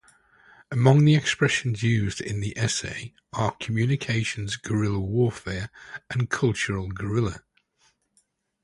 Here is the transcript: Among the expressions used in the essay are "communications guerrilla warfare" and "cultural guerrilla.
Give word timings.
Among 0.71 1.05
the 1.05 1.13
expressions 1.13 1.83
used 1.83 2.21
in 2.21 2.39
the 2.39 2.57
essay 2.57 3.13
are 3.33 3.51
"communications 3.59 4.55
guerrilla 4.57 4.99
warfare" 4.99 5.69
and 6.09 6.27
"cultural 6.27 6.87
guerrilla. 6.87 7.43